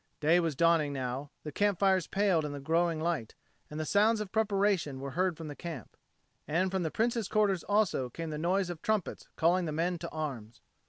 Day 0.19 0.39
was 0.39 0.55
dawning 0.55 0.93
now: 0.93 1.29
the 1.43 1.51
campfires 1.51 2.07
paled 2.07 2.43
in 2.43 2.53
the 2.53 2.59
growing 2.59 2.99
light, 2.99 3.35
and 3.69 3.79
the 3.79 3.85
sounds 3.85 4.19
of 4.19 4.31
preparation 4.31 4.99
were 4.99 5.11
heard 5.11 5.37
from 5.37 5.47
the 5.47 5.55
camp. 5.55 5.95
And 6.47 6.71
from 6.71 6.81
the 6.81 6.89
Prince's 6.89 7.27
quarters 7.27 7.61
also 7.65 8.09
came 8.09 8.31
the 8.31 8.39
noise 8.39 8.71
of 8.71 8.81
trumpets 8.81 9.27
calling 9.35 9.65
the 9.65 9.71
men 9.71 9.99
to 9.99 10.09
arms. 10.09 10.59